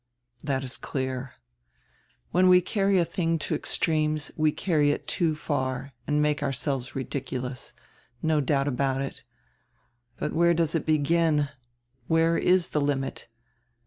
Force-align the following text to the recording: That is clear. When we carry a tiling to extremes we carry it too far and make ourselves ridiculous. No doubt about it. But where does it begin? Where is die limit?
That 0.43 0.63
is 0.63 0.77
clear. 0.77 1.33
When 2.31 2.47
we 2.49 2.59
carry 2.59 2.97
a 2.97 3.05
tiling 3.05 3.37
to 3.41 3.53
extremes 3.53 4.31
we 4.35 4.51
carry 4.51 4.89
it 4.89 5.05
too 5.05 5.35
far 5.35 5.91
and 6.07 6.19
make 6.23 6.41
ourselves 6.41 6.95
ridiculous. 6.95 7.73
No 8.19 8.41
doubt 8.41 8.67
about 8.67 9.01
it. 9.01 9.23
But 10.17 10.33
where 10.33 10.55
does 10.55 10.73
it 10.73 10.87
begin? 10.87 11.49
Where 12.07 12.35
is 12.35 12.67
die 12.69 12.79
limit? 12.79 13.27